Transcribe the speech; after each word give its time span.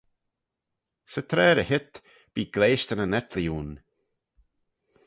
Sy 1.11 1.21
traa 1.29 1.53
ry-heet 1.55 1.93
bee 2.33 2.51
gleashtanyn 2.53 3.17
etlee 3.19 3.49
ayn. 3.59 3.71